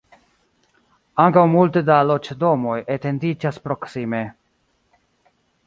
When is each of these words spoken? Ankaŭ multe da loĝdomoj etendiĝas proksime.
Ankaŭ 1.23 1.43
multe 1.51 1.83
da 1.91 1.99
loĝdomoj 2.13 2.79
etendiĝas 2.97 3.63
proksime. 3.69 4.25